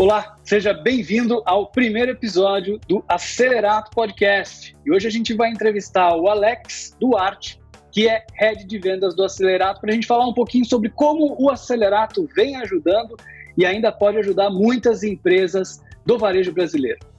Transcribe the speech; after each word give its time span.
Olá, 0.00 0.34
seja 0.42 0.72
bem-vindo 0.72 1.42
ao 1.44 1.66
primeiro 1.66 2.12
episódio 2.12 2.80
do 2.88 3.04
Acelerato 3.06 3.90
Podcast. 3.90 4.74
E 4.82 4.90
hoje 4.90 5.06
a 5.06 5.10
gente 5.10 5.34
vai 5.34 5.50
entrevistar 5.50 6.16
o 6.16 6.26
Alex 6.26 6.96
Duarte, 6.98 7.60
que 7.92 8.08
é 8.08 8.24
head 8.32 8.64
de 8.64 8.78
vendas 8.78 9.14
do 9.14 9.22
Acelerato, 9.22 9.78
para 9.78 9.90
a 9.90 9.92
gente 9.92 10.06
falar 10.06 10.26
um 10.26 10.32
pouquinho 10.32 10.64
sobre 10.64 10.88
como 10.88 11.36
o 11.38 11.50
Acelerato 11.50 12.26
vem 12.34 12.56
ajudando 12.56 13.14
e 13.58 13.66
ainda 13.66 13.92
pode 13.92 14.16
ajudar 14.16 14.48
muitas 14.48 15.02
empresas 15.02 15.82
do 16.06 16.16
varejo 16.16 16.50
brasileiro. 16.50 17.09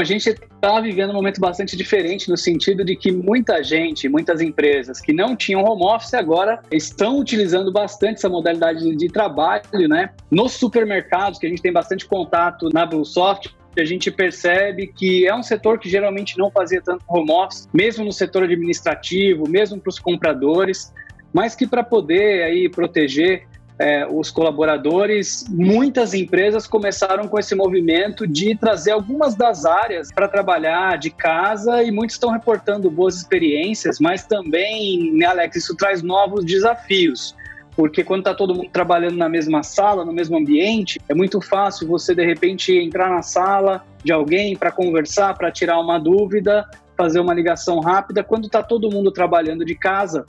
A 0.00 0.04
gente 0.04 0.30
está 0.30 0.80
vivendo 0.80 1.10
um 1.10 1.14
momento 1.14 1.40
bastante 1.40 1.76
diferente 1.76 2.30
no 2.30 2.36
sentido 2.36 2.84
de 2.84 2.96
que 2.96 3.12
muita 3.12 3.62
gente, 3.62 4.08
muitas 4.08 4.40
empresas 4.40 5.00
que 5.00 5.12
não 5.12 5.36
tinham 5.36 5.62
home 5.62 5.84
office 5.84 6.14
agora 6.14 6.62
estão 6.70 7.18
utilizando 7.18 7.70
bastante 7.70 8.14
essa 8.14 8.28
modalidade 8.28 8.96
de 8.96 9.08
trabalho, 9.08 9.88
né? 9.88 10.10
Nos 10.30 10.52
supermercados, 10.52 11.38
que 11.38 11.46
a 11.46 11.48
gente 11.48 11.60
tem 11.60 11.72
bastante 11.72 12.06
contato 12.06 12.70
na 12.72 12.86
Bluesoft, 12.86 13.54
a 13.76 13.84
gente 13.84 14.10
percebe 14.10 14.86
que 14.86 15.26
é 15.26 15.34
um 15.34 15.42
setor 15.42 15.78
que 15.78 15.88
geralmente 15.88 16.36
não 16.38 16.50
fazia 16.50 16.80
tanto 16.82 17.04
home 17.08 17.30
office, 17.30 17.68
mesmo 17.72 18.04
no 18.04 18.12
setor 18.12 18.44
administrativo, 18.44 19.48
mesmo 19.48 19.80
para 19.80 19.90
os 19.90 19.98
compradores, 19.98 20.92
mas 21.32 21.54
que 21.54 21.66
para 21.66 21.82
poder 21.82 22.42
aí 22.42 22.68
proteger 22.68 23.46
é, 23.78 24.06
os 24.06 24.30
colaboradores, 24.30 25.44
muitas 25.48 26.14
empresas 26.14 26.66
começaram 26.66 27.26
com 27.26 27.38
esse 27.38 27.54
movimento 27.54 28.26
de 28.26 28.54
trazer 28.54 28.92
algumas 28.92 29.34
das 29.34 29.64
áreas 29.64 30.12
para 30.12 30.28
trabalhar 30.28 30.98
de 30.98 31.10
casa 31.10 31.82
e 31.82 31.90
muitos 31.90 32.16
estão 32.16 32.30
reportando 32.30 32.90
boas 32.90 33.16
experiências, 33.16 33.98
mas 33.98 34.24
também, 34.24 35.12
né, 35.14 35.26
Alex, 35.26 35.56
isso 35.56 35.76
traz 35.76 36.02
novos 36.02 36.44
desafios. 36.44 37.34
Porque 37.74 38.04
quando 38.04 38.20
está 38.20 38.34
todo 38.34 38.54
mundo 38.54 38.68
trabalhando 38.70 39.16
na 39.16 39.30
mesma 39.30 39.62
sala, 39.62 40.04
no 40.04 40.12
mesmo 40.12 40.36
ambiente, 40.36 41.00
é 41.08 41.14
muito 41.14 41.40
fácil 41.40 41.88
você 41.88 42.14
de 42.14 42.24
repente 42.24 42.76
entrar 42.76 43.08
na 43.08 43.22
sala 43.22 43.82
de 44.04 44.12
alguém 44.12 44.54
para 44.54 44.70
conversar, 44.70 45.34
para 45.38 45.50
tirar 45.50 45.80
uma 45.80 45.98
dúvida, 45.98 46.68
fazer 46.98 47.18
uma 47.18 47.32
ligação 47.32 47.80
rápida. 47.80 48.22
Quando 48.22 48.44
está 48.44 48.62
todo 48.62 48.90
mundo 48.90 49.10
trabalhando 49.10 49.64
de 49.64 49.74
casa, 49.74 50.26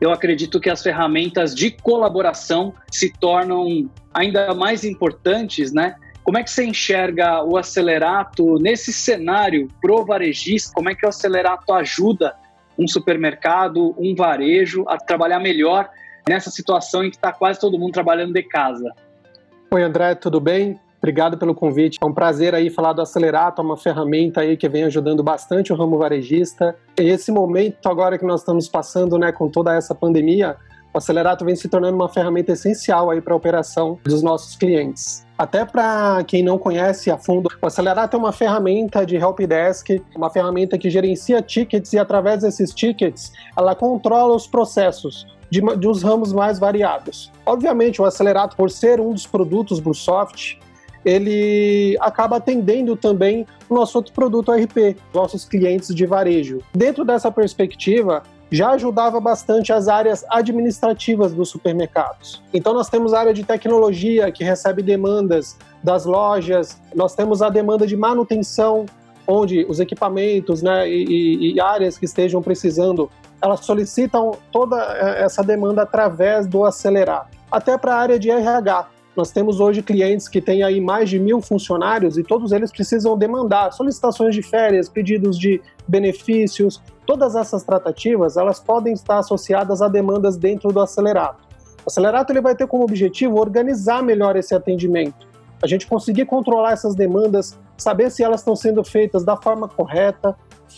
eu 0.00 0.12
acredito 0.12 0.60
que 0.60 0.70
as 0.70 0.82
ferramentas 0.82 1.54
de 1.54 1.70
colaboração 1.70 2.74
se 2.90 3.12
tornam 3.12 3.90
ainda 4.14 4.54
mais 4.54 4.84
importantes, 4.84 5.72
né? 5.72 5.96
Como 6.22 6.38
é 6.38 6.42
que 6.42 6.50
você 6.50 6.64
enxerga 6.64 7.42
o 7.42 7.56
acelerato 7.56 8.58
nesse 8.58 8.92
cenário 8.92 9.68
pro 9.80 10.04
varejista? 10.04 10.72
Como 10.74 10.90
é 10.90 10.94
que 10.94 11.06
o 11.06 11.08
acelerato 11.08 11.72
ajuda 11.72 12.34
um 12.78 12.86
supermercado, 12.86 13.94
um 13.98 14.14
varejo 14.14 14.84
a 14.88 14.98
trabalhar 14.98 15.40
melhor 15.40 15.88
nessa 16.28 16.50
situação 16.50 17.02
em 17.02 17.10
que 17.10 17.16
está 17.16 17.32
quase 17.32 17.58
todo 17.58 17.78
mundo 17.78 17.92
trabalhando 17.92 18.32
de 18.32 18.42
casa? 18.42 18.92
Oi, 19.70 19.82
André, 19.82 20.14
tudo 20.14 20.38
bem? 20.38 20.78
Obrigado 20.98 21.38
pelo 21.38 21.54
convite. 21.54 21.98
É 22.02 22.06
um 22.06 22.12
prazer 22.12 22.54
aí 22.54 22.70
falar 22.70 22.92
do 22.92 23.00
Acelerato, 23.00 23.62
é 23.62 23.64
uma 23.64 23.76
ferramenta 23.76 24.40
aí 24.40 24.56
que 24.56 24.68
vem 24.68 24.84
ajudando 24.84 25.22
bastante 25.22 25.72
o 25.72 25.76
ramo 25.76 25.96
varejista. 25.96 26.76
Esse 26.98 27.30
momento 27.30 27.88
agora 27.88 28.18
que 28.18 28.24
nós 28.24 28.40
estamos 28.40 28.68
passando, 28.68 29.16
né, 29.18 29.30
com 29.30 29.48
toda 29.48 29.72
essa 29.74 29.94
pandemia, 29.94 30.56
o 30.92 30.98
Acelerato 30.98 31.44
vem 31.44 31.54
se 31.54 31.68
tornando 31.68 31.94
uma 31.94 32.08
ferramenta 32.08 32.52
essencial 32.52 33.10
aí 33.10 33.20
para 33.20 33.32
a 33.32 33.36
operação 33.36 33.98
dos 34.02 34.20
nossos 34.20 34.56
clientes. 34.56 35.24
Até 35.36 35.64
para 35.64 36.24
quem 36.26 36.42
não 36.42 36.58
conhece 36.58 37.08
a 37.08 37.16
fundo, 37.16 37.48
o 37.62 37.66
Acelerato 37.66 38.16
é 38.16 38.18
uma 38.18 38.32
ferramenta 38.32 39.06
de 39.06 39.14
helpdesk, 39.14 40.02
uma 40.16 40.28
ferramenta 40.28 40.76
que 40.76 40.90
gerencia 40.90 41.40
tickets 41.40 41.92
e 41.92 41.98
através 41.98 42.42
desses 42.42 42.74
tickets 42.74 43.32
ela 43.56 43.76
controla 43.76 44.34
os 44.34 44.48
processos 44.48 45.24
de, 45.48 45.60
de 45.76 45.86
os 45.86 46.02
ramos 46.02 46.32
mais 46.32 46.58
variados. 46.58 47.30
Obviamente, 47.46 48.02
o 48.02 48.04
Acelerato, 48.04 48.56
por 48.56 48.70
ser 48.70 49.00
um 49.00 49.12
dos 49.12 49.26
produtos 49.26 49.78
do 49.78 49.94
Soft, 49.94 50.56
ele 51.08 51.96
acaba 52.00 52.36
atendendo 52.36 52.94
também 52.94 53.46
o 53.68 53.74
nosso 53.74 53.96
outro 53.96 54.12
produto 54.12 54.52
RP, 54.52 54.96
nossos 55.14 55.44
clientes 55.44 55.94
de 55.94 56.04
varejo. 56.04 56.58
Dentro 56.74 57.04
dessa 57.04 57.30
perspectiva, 57.30 58.22
já 58.50 58.70
ajudava 58.70 59.18
bastante 59.20 59.72
as 59.72 59.88
áreas 59.88 60.24
administrativas 60.28 61.32
dos 61.32 61.48
supermercados. 61.48 62.42
Então 62.52 62.74
nós 62.74 62.88
temos 62.88 63.14
a 63.14 63.20
área 63.20 63.34
de 63.34 63.44
tecnologia 63.44 64.30
que 64.30 64.44
recebe 64.44 64.82
demandas 64.82 65.56
das 65.82 66.04
lojas, 66.04 66.80
nós 66.94 67.14
temos 67.14 67.40
a 67.40 67.48
demanda 67.48 67.86
de 67.86 67.96
manutenção, 67.96 68.84
onde 69.26 69.64
os 69.68 69.80
equipamentos 69.80 70.62
né, 70.62 70.88
e, 70.88 71.54
e 71.54 71.60
áreas 71.60 71.98
que 71.98 72.04
estejam 72.04 72.42
precisando, 72.42 73.10
elas 73.40 73.60
solicitam 73.60 74.32
toda 74.50 74.76
eh, 74.76 75.24
essa 75.24 75.42
demanda 75.42 75.82
através 75.82 76.46
do 76.46 76.64
acelerar. 76.64 77.28
Até 77.50 77.76
para 77.78 77.94
a 77.94 77.98
área 77.98 78.18
de 78.18 78.30
RH, 78.30 78.88
nós 79.18 79.32
temos 79.32 79.58
hoje 79.58 79.82
clientes 79.82 80.28
que 80.28 80.40
têm 80.40 80.62
aí 80.62 80.80
mais 80.80 81.10
de 81.10 81.18
mil 81.18 81.42
funcionários 81.42 82.16
e 82.16 82.22
todos 82.22 82.52
eles 82.52 82.70
precisam 82.70 83.18
demandar 83.18 83.72
solicitações 83.72 84.32
de 84.32 84.42
férias, 84.42 84.88
pedidos 84.88 85.36
de 85.36 85.60
benefícios. 85.88 86.80
Todas 87.04 87.34
essas 87.34 87.64
tratativas 87.64 88.36
elas 88.36 88.60
podem 88.60 88.92
estar 88.92 89.18
associadas 89.18 89.82
a 89.82 89.88
demandas 89.88 90.36
dentro 90.36 90.72
do 90.72 90.78
acelerato. 90.78 91.48
O 91.84 91.88
acelerato 91.88 92.32
ele 92.32 92.40
vai 92.40 92.54
ter 92.54 92.68
como 92.68 92.84
objetivo 92.84 93.40
organizar 93.40 94.04
melhor 94.04 94.36
esse 94.36 94.54
atendimento, 94.54 95.26
a 95.60 95.66
gente 95.66 95.88
conseguir 95.88 96.24
controlar 96.24 96.70
essas 96.70 96.94
demandas, 96.94 97.58
saber 97.76 98.12
se 98.12 98.22
elas 98.22 98.42
estão 98.42 98.54
sendo 98.54 98.84
feitas 98.84 99.24
da 99.24 99.36
forma 99.36 99.66
correta, 99.66 100.36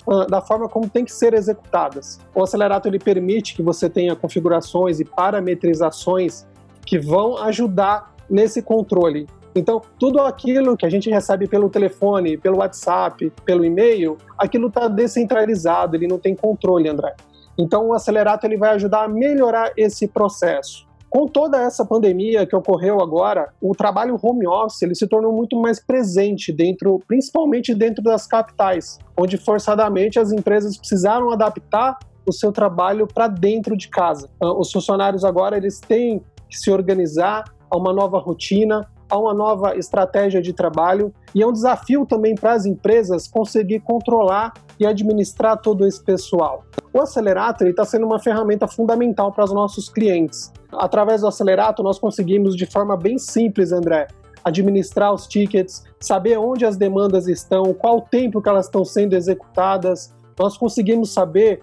ah, 0.08 0.24
da 0.24 0.40
forma 0.40 0.66
como 0.66 0.88
tem 0.88 1.04
que 1.04 1.12
ser 1.12 1.34
executadas. 1.34 2.18
O 2.34 2.42
acelerato 2.42 2.88
ele 2.88 2.98
permite 2.98 3.54
que 3.54 3.62
você 3.62 3.90
tenha 3.90 4.16
configurações 4.16 4.98
e 4.98 5.04
parametrizações 5.04 6.48
que 6.86 6.98
vão 6.98 7.36
ajudar 7.36 8.09
nesse 8.30 8.62
controle. 8.62 9.26
Então, 9.54 9.82
tudo 9.98 10.20
aquilo 10.20 10.76
que 10.76 10.86
a 10.86 10.90
gente 10.90 11.10
recebe 11.10 11.48
pelo 11.48 11.68
telefone, 11.68 12.38
pelo 12.38 12.58
WhatsApp, 12.58 13.32
pelo 13.44 13.64
e-mail, 13.64 14.16
aquilo 14.38 14.68
está 14.68 14.86
descentralizado, 14.86 15.96
ele 15.96 16.06
não 16.06 16.18
tem 16.18 16.36
controle, 16.36 16.88
André. 16.88 17.14
Então, 17.58 17.88
o 17.88 17.92
Acelerato 17.92 18.46
ele 18.46 18.56
vai 18.56 18.70
ajudar 18.70 19.04
a 19.04 19.08
melhorar 19.08 19.72
esse 19.76 20.06
processo. 20.06 20.88
Com 21.10 21.26
toda 21.26 21.60
essa 21.60 21.84
pandemia 21.84 22.46
que 22.46 22.54
ocorreu 22.54 23.00
agora, 23.00 23.52
o 23.60 23.74
trabalho 23.74 24.16
home 24.22 24.46
office 24.46 24.80
ele 24.82 24.94
se 24.94 25.08
tornou 25.08 25.32
muito 25.32 25.60
mais 25.60 25.84
presente 25.84 26.52
dentro, 26.52 27.00
principalmente 27.08 27.74
dentro 27.74 28.00
das 28.00 28.28
capitais, 28.28 28.96
onde 29.18 29.36
forçadamente 29.36 30.20
as 30.20 30.30
empresas 30.30 30.76
precisaram 30.76 31.32
adaptar 31.32 31.98
o 32.24 32.32
seu 32.32 32.52
trabalho 32.52 33.08
para 33.12 33.26
dentro 33.26 33.76
de 33.76 33.88
casa. 33.88 34.30
Ah, 34.40 34.52
os 34.52 34.70
funcionários 34.70 35.24
agora 35.24 35.56
eles 35.56 35.80
têm 35.80 36.22
que 36.48 36.56
se 36.56 36.70
organizar 36.70 37.42
a 37.70 37.76
uma 37.76 37.92
nova 37.92 38.18
rotina, 38.18 38.88
a 39.08 39.18
uma 39.18 39.34
nova 39.34 39.76
estratégia 39.76 40.40
de 40.40 40.52
trabalho 40.52 41.12
e 41.34 41.42
é 41.42 41.46
um 41.46 41.52
desafio 41.52 42.06
também 42.06 42.34
para 42.34 42.52
as 42.52 42.66
empresas 42.66 43.26
conseguir 43.26 43.80
controlar 43.80 44.52
e 44.78 44.86
administrar 44.86 45.60
todo 45.60 45.86
esse 45.86 46.02
pessoal. 46.02 46.64
O 46.92 47.00
Acelerator 47.00 47.68
está 47.68 47.84
sendo 47.84 48.06
uma 48.06 48.18
ferramenta 48.18 48.66
fundamental 48.66 49.30
para 49.32 49.44
os 49.44 49.52
nossos 49.52 49.88
clientes. 49.88 50.52
Através 50.72 51.20
do 51.20 51.28
Acelerator, 51.28 51.84
nós 51.84 51.98
conseguimos, 51.98 52.56
de 52.56 52.66
forma 52.66 52.96
bem 52.96 53.18
simples, 53.18 53.72
André, 53.72 54.08
administrar 54.44 55.12
os 55.12 55.26
tickets, 55.26 55.84
saber 56.00 56.38
onde 56.38 56.64
as 56.64 56.76
demandas 56.76 57.28
estão, 57.28 57.74
qual 57.74 57.98
o 57.98 58.02
tempo 58.02 58.40
que 58.40 58.48
elas 58.48 58.66
estão 58.66 58.84
sendo 58.84 59.14
executadas. 59.14 60.14
Nós 60.38 60.56
conseguimos 60.56 61.12
saber 61.12 61.62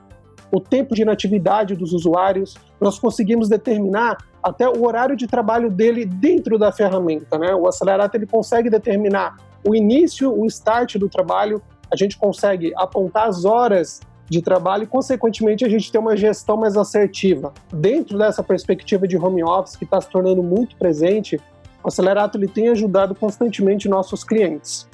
o 0.52 0.60
tempo 0.60 0.96
de 0.96 1.02
inatividade 1.02 1.76
dos 1.76 1.94
usuários, 1.94 2.56
nós 2.80 2.98
conseguimos 2.98 3.50
determinar 3.50 4.18
até 4.42 4.68
o 4.68 4.86
horário 4.86 5.16
de 5.16 5.28
trabalho 5.28 5.70
dele 5.70 6.06
dentro 6.06 6.58
da 6.58 6.72
ferramenta. 6.72 7.38
Né? 7.38 7.54
O 7.54 7.68
Acelerato 7.68 8.16
ele 8.16 8.26
consegue 8.26 8.70
determinar 8.70 9.36
o 9.68 9.76
início, 9.76 10.32
o 10.32 10.46
start 10.46 10.98
do 10.98 11.10
trabalho, 11.10 11.62
a 11.92 11.96
gente 11.96 12.18
consegue 12.18 12.74
apontar 12.76 13.28
as 13.28 13.46
horas 13.46 14.02
de 14.30 14.42
trabalho 14.42 14.84
e, 14.84 14.88
consequentemente, 14.88 15.64
a 15.64 15.70
gente 15.70 15.92
tem 15.92 16.00
uma 16.00 16.16
gestão 16.16 16.58
mais 16.58 16.76
assertiva. 16.76 17.54
Dentro 17.74 18.18
dessa 18.18 18.44
perspectiva 18.44 19.08
de 19.08 19.18
home 19.18 19.44
office 19.44 19.76
que 19.76 19.86
está 19.86 20.00
se 20.02 20.10
tornando 20.10 20.44
muito 20.44 20.76
presente, 20.76 21.40
o 21.84 21.88
Acelerato 21.88 22.38
ele 22.38 22.48
tem 22.48 22.70
ajudado 22.70 23.16
constantemente 23.16 23.88
nossos 23.88 24.24
clientes. 24.24 24.88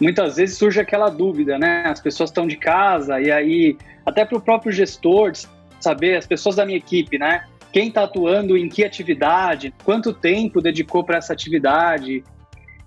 Muitas 0.00 0.36
vezes 0.36 0.56
surge 0.56 0.80
aquela 0.80 1.08
dúvida, 1.08 1.58
né? 1.58 1.84
As 1.86 2.00
pessoas 2.00 2.30
estão 2.30 2.46
de 2.46 2.56
casa 2.56 3.20
e 3.20 3.30
aí, 3.30 3.76
até 4.06 4.24
para 4.24 4.38
o 4.38 4.40
próprio 4.40 4.72
gestor 4.72 5.32
saber, 5.80 6.16
as 6.16 6.26
pessoas 6.26 6.56
da 6.56 6.64
minha 6.64 6.78
equipe, 6.78 7.18
né? 7.18 7.44
quem 7.72 7.88
está 7.88 8.04
atuando 8.04 8.56
em 8.56 8.68
que 8.68 8.84
atividade, 8.84 9.74
quanto 9.84 10.12
tempo 10.12 10.60
dedicou 10.60 11.04
para 11.04 11.18
essa 11.18 11.32
atividade. 11.32 12.24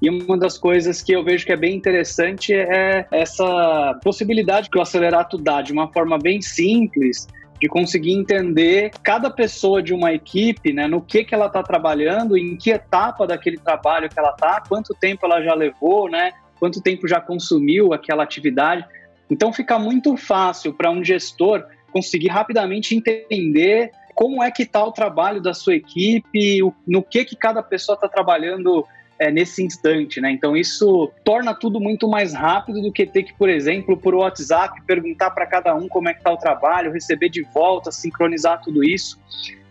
E 0.01 0.09
uma 0.09 0.37
das 0.37 0.57
coisas 0.57 1.01
que 1.01 1.11
eu 1.11 1.23
vejo 1.23 1.45
que 1.45 1.51
é 1.51 1.57
bem 1.57 1.75
interessante 1.75 2.53
é 2.53 3.05
essa 3.11 3.99
possibilidade 4.03 4.69
que 4.69 4.77
o 4.77 4.81
Acelerato 4.81 5.37
dá 5.37 5.61
de 5.61 5.71
uma 5.71 5.91
forma 5.91 6.17
bem 6.17 6.41
simples 6.41 7.27
de 7.59 7.67
conseguir 7.67 8.13
entender 8.13 8.89
cada 9.03 9.29
pessoa 9.29 9.83
de 9.83 9.93
uma 9.93 10.11
equipe, 10.11 10.73
né, 10.73 10.87
no 10.87 10.99
que 10.99 11.23
que 11.23 11.35
ela 11.35 11.45
está 11.45 11.61
trabalhando, 11.61 12.35
em 12.35 12.57
que 12.57 12.71
etapa 12.71 13.27
daquele 13.27 13.59
trabalho 13.59 14.09
que 14.09 14.17
ela 14.17 14.31
está, 14.31 14.63
quanto 14.67 14.95
tempo 14.95 15.27
ela 15.27 15.43
já 15.43 15.53
levou, 15.53 16.09
né, 16.09 16.31
quanto 16.61 16.79
tempo 16.79 17.07
já 17.07 17.19
consumiu 17.19 17.91
aquela 17.91 18.21
atividade. 18.21 18.85
Então 19.27 19.51
fica 19.51 19.79
muito 19.79 20.15
fácil 20.15 20.71
para 20.75 20.91
um 20.91 21.03
gestor 21.03 21.65
conseguir 21.91 22.27
rapidamente 22.27 22.95
entender 22.95 23.89
como 24.13 24.43
é 24.43 24.51
que 24.51 24.61
está 24.61 24.85
o 24.85 24.91
trabalho 24.91 25.41
da 25.41 25.55
sua 25.55 25.73
equipe, 25.73 26.59
no 26.85 27.01
que 27.01 27.25
que 27.25 27.35
cada 27.35 27.63
pessoa 27.63 27.95
está 27.95 28.07
trabalhando 28.07 28.85
é, 29.17 29.31
nesse 29.31 29.63
instante, 29.63 30.21
né? 30.21 30.31
Então 30.31 30.55
isso 30.55 31.11
torna 31.23 31.55
tudo 31.55 31.79
muito 31.79 32.07
mais 32.07 32.31
rápido 32.31 32.79
do 32.79 32.91
que 32.91 33.07
ter 33.07 33.23
que, 33.23 33.33
por 33.33 33.49
exemplo, 33.49 33.97
por 33.97 34.13
WhatsApp 34.13 34.79
perguntar 34.85 35.31
para 35.31 35.47
cada 35.47 35.73
um 35.73 35.87
como 35.87 36.09
é 36.09 36.13
que 36.13 36.19
está 36.19 36.31
o 36.31 36.37
trabalho, 36.37 36.91
receber 36.91 37.29
de 37.29 37.41
volta, 37.41 37.91
sincronizar 37.91 38.61
tudo 38.61 38.83
isso. 38.83 39.19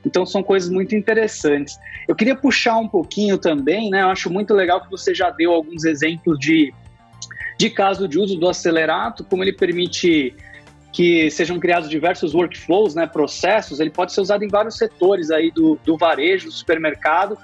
Então 0.05 0.27
são 0.27 0.43
coisas 0.43 0.69
muito 0.69 0.97
interessantes. 0.97 1.79
Eu 2.09 2.17
queria 2.17 2.35
puxar 2.35 2.77
um 2.79 2.89
pouquinho 2.89 3.39
também, 3.39 3.91
né? 3.91 4.03
Eu 4.03 4.09
acho 4.09 4.31
muito 4.31 4.55
legal 4.55 4.81
que 4.81 4.91
você 4.91 5.15
já 5.15 5.31
deu 5.31 5.53
alguns 5.53 5.85
exemplos 5.85 6.39
de, 6.39 6.73
de 7.61 7.69
caso 7.69 8.09
de 8.09 8.19
uso 8.19 8.39
do 8.39 8.49
acelerato, 8.49 9.23
como 9.23 9.45
ele 9.45 9.53
permite 9.53 10.35
que 10.91 11.31
sejam 11.31 11.61
criados 11.61 11.91
diversos 11.91 12.33
workflows, 12.33 12.95
né, 12.95 13.07
processos, 13.07 13.81
ele 13.81 13.91
pode 13.91 14.15
ser 14.15 14.23
usado 14.23 14.43
em 14.43 14.49
vários 14.49 14.79
setores 14.79 15.31
aí 15.31 15.51
do, 15.51 15.79
do 15.85 15.95
varejo, 15.99 16.47
do 16.47 16.53
supermercado. 16.53 17.37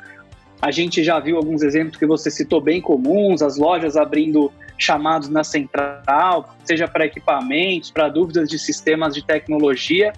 A 0.63 0.71
gente 0.71 1.05
já 1.05 1.21
viu 1.21 1.37
alguns 1.37 1.61
exemplos 1.61 1.99
que 1.99 2.07
você 2.07 2.31
citou 2.31 2.63
bem 2.63 2.81
comuns, 2.81 3.43
as 3.43 3.59
lojas 3.59 3.95
abrindo 3.95 4.51
chamados 4.79 5.29
na 5.29 5.45
central, 5.45 6.57
seja 6.65 6.89
para 6.89 7.05
equipamentos, 7.05 7.91
para 7.91 8.09
dúvidas 8.09 8.49
de 8.49 8.59
sistemas 8.59 9.15
de 9.15 9.23
tecnologia. 9.23 10.15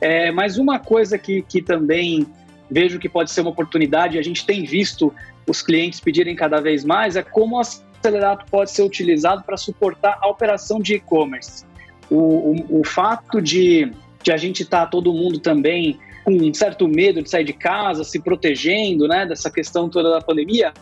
É, 0.00 0.30
mas 0.30 0.58
uma 0.58 0.78
coisa 0.78 1.18
que, 1.18 1.42
que 1.42 1.60
também 1.60 2.24
vejo 2.70 3.00
que 3.00 3.08
pode 3.08 3.32
ser 3.32 3.40
uma 3.40 3.50
oportunidade, 3.50 4.16
a 4.16 4.22
gente 4.22 4.46
tem 4.46 4.62
visto 4.62 5.12
os 5.44 5.60
clientes 5.60 5.98
pedirem 5.98 6.36
cada 6.36 6.60
vez 6.60 6.84
mais, 6.84 7.16
é 7.16 7.22
como 7.24 7.56
o 7.56 7.89
acelerato 8.00 8.46
pode 8.50 8.70
ser 8.70 8.82
utilizado 8.82 9.42
para 9.42 9.56
suportar 9.56 10.18
a 10.20 10.28
operação 10.28 10.80
de 10.80 10.94
e-commerce. 10.94 11.64
O, 12.10 12.16
o, 12.16 12.80
o, 12.80 12.84
fato 12.84 13.40
de, 13.40 13.92
de 14.22 14.32
a 14.32 14.36
gente 14.36 14.62
estar 14.62 14.84
tá, 14.84 14.86
todo 14.86 15.12
mundo 15.12 15.38
também 15.38 15.98
com 16.24 16.32
um 16.32 16.52
certo 16.52 16.88
medo 16.88 17.22
de 17.22 17.30
sair 17.30 17.44
de 17.44 17.52
casa, 17.52 18.02
se 18.04 18.18
protegendo 18.20 19.06
né, 19.06 19.24
dessa 19.24 19.50
questão 19.50 19.88
toda 19.88 20.10
da 20.10 20.20
pandemia, 20.20 20.72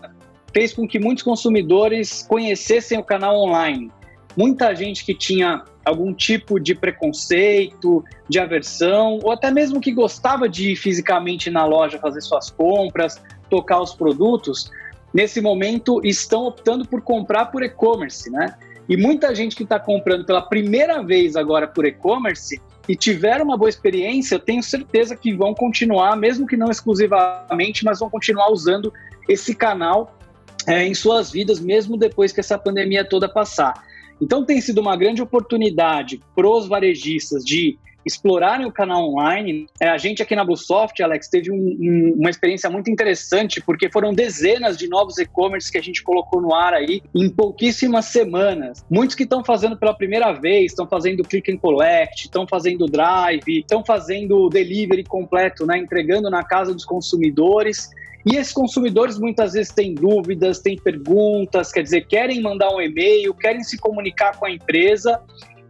fez 0.53 0.73
com 0.73 0.87
que 0.89 0.99
muitos 0.99 1.23
consumidores 1.23 2.25
conhecessem 2.27 2.99
o 2.99 3.05
canal 3.05 3.37
online. 3.37 3.91
Muita 4.37 4.75
gente 4.75 5.05
que 5.05 5.15
tinha 5.15 5.65
algum 5.85 6.13
tipo 6.13 6.61
de 6.61 6.75
preconceito, 6.75 8.05
de 8.29 8.39
aversão, 8.39 9.19
ou 9.23 9.33
até 9.33 9.51
mesmo 9.51 9.81
que 9.81 9.93
gostava 9.93 10.49
de 10.49 10.73
ir 10.73 10.77
fisicamente 10.77 11.51
na 11.51 11.65
loja 11.65 11.99
fazer 11.99 12.21
suas 12.21 12.51
compras, 12.51 13.21
tocar 13.51 13.81
os 13.81 13.95
produtos, 13.95 14.71
nesse 15.13 15.41
momento 15.41 16.01
estão 16.05 16.47
optando 16.47 16.87
por 16.87 17.01
comprar 17.03 17.47
por 17.47 17.63
e-commerce, 17.63 18.31
né? 18.31 18.55
E 18.89 18.97
muita 18.97 19.35
gente 19.35 19.55
que 19.55 19.65
está 19.65 19.79
comprando 19.79 20.25
pela 20.25 20.41
primeira 20.41 21.03
vez 21.03 21.37
agora 21.37 21.67
por 21.67 21.85
e-commerce 21.85 22.61
e 22.89 22.97
tiveram 22.97 23.45
uma 23.45 23.57
boa 23.57 23.69
experiência, 23.69 24.37
eu 24.37 24.39
tenho 24.39 24.63
certeza 24.63 25.15
que 25.15 25.35
vão 25.35 25.55
continuar, 25.55 26.17
mesmo 26.17 26.47
que 26.47 26.57
não 26.57 26.71
exclusivamente, 26.71 27.85
mas 27.85 28.01
vão 28.01 28.09
continuar 28.09 28.51
usando 28.51 28.93
esse 29.29 29.55
canal 29.55 30.17
é, 30.67 30.87
em 30.87 30.95
suas 30.95 31.31
vidas, 31.31 31.61
mesmo 31.61 31.99
depois 31.99 32.33
que 32.33 32.41
essa 32.41 32.57
pandemia 32.57 33.05
toda 33.05 33.29
passar. 33.29 33.75
Então 34.21 34.45
tem 34.45 34.61
sido 34.61 34.81
uma 34.81 34.97
grande 34.97 35.21
oportunidade 35.21 36.23
para 36.35 36.49
os 36.49 36.67
varejistas 36.67 37.45
de 37.45 37.79
explorarem 38.05 38.67
o 38.67 38.73
canal 38.73 39.11
online. 39.11 39.67
É, 39.81 39.89
a 39.89 39.99
gente 39.99 40.23
aqui 40.23 40.35
na 40.35 40.45
Bluesoft, 40.45 41.03
Alex, 41.03 41.29
teve 41.29 41.51
um, 41.51 41.57
um, 41.57 42.15
uma 42.19 42.31
experiência 42.31 42.71
muito 42.71 42.91
interessante, 42.91 43.61
porque 43.61 43.91
foram 43.91 44.13
dezenas 44.13 44.77
de 44.77 44.89
novos 44.89 45.19
e-commerce 45.19 45.71
que 45.71 45.79
a 45.79 45.83
gente 45.83 46.03
colocou 46.03 46.41
no 46.41 46.55
ar 46.55 46.75
aí 46.75 47.03
em 47.15 47.29
pouquíssimas 47.29 48.07
semanas. 48.07 48.85
Muitos 48.91 49.15
que 49.15 49.25
estão 49.25 49.45
fazendo 49.45 49.77
pela 49.77 49.95
primeira 49.95 50.33
vez, 50.33 50.73
estão 50.73 50.87
fazendo 50.87 51.23
click 51.23 51.53
and 51.53 51.59
collect, 51.59 52.25
estão 52.25 52.47
fazendo 52.47 52.87
drive, 52.87 53.61
estão 53.61 53.85
fazendo 53.85 54.49
delivery 54.49 55.05
completo, 55.05 55.67
né, 55.67 55.79
entregando 55.79 56.31
na 56.31 56.43
casa 56.43 56.73
dos 56.73 56.85
consumidores. 56.85 57.91
E 58.27 58.37
esses 58.37 58.53
consumidores 58.53 59.19
muitas 59.19 59.53
vezes 59.53 59.73
têm 59.73 59.95
dúvidas, 59.95 60.61
têm 60.61 60.77
perguntas, 60.77 61.73
quer 61.73 61.83
dizer, 61.83 62.07
querem 62.07 62.43
mandar 62.43 62.69
um 62.75 62.81
e-mail, 62.81 63.33
querem 63.35 63.63
se 63.63 63.79
comunicar 63.79 64.37
com 64.37 64.47
a 64.47 64.51
empresa 64.51 65.21